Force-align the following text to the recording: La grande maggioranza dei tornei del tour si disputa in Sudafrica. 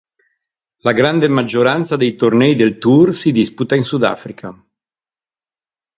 La 0.79 0.93
grande 0.93 1.27
maggioranza 1.27 1.95
dei 1.95 2.15
tornei 2.15 2.55
del 2.55 2.79
tour 2.79 3.13
si 3.13 3.31
disputa 3.31 3.75
in 3.75 3.83
Sudafrica. 3.83 4.65